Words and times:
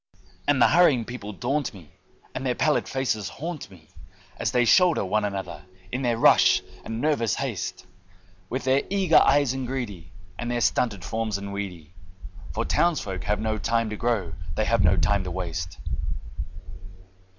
And 0.47 0.59
the 0.59 0.69
hurrying 0.69 1.05
people 1.05 1.31
daunt 1.31 1.75
me, 1.75 1.91
and 2.33 2.43
their 2.43 2.55
pallid 2.55 2.89
faces 2.89 3.29
haunt 3.29 3.69
me 3.69 3.87
As 4.37 4.51
they 4.51 4.65
shoulder 4.65 5.05
one 5.05 5.23
another 5.23 5.63
in 5.91 6.01
their 6.01 6.17
rush 6.17 6.63
and 6.83 6.99
nervous 6.99 7.35
haste, 7.35 7.85
With 8.49 8.63
their 8.63 8.81
eager 8.89 9.17
eyes 9.17 9.53
and 9.53 9.67
greedy, 9.67 10.11
and 10.39 10.49
their 10.49 10.61
stunted 10.61 11.05
forms 11.05 11.37
and 11.37 11.53
weedy, 11.53 11.93
For 12.51 12.65
townsfolk 12.65 13.25
have 13.25 13.39
no 13.39 13.59
time 13.59 13.91
to 13.91 13.95
grow, 13.95 14.33
they 14.55 14.65
have 14.65 14.83
no 14.83 14.97
time 14.97 15.23
to 15.23 15.29
waste. 15.29 15.77